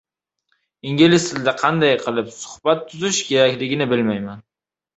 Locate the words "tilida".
1.33-1.53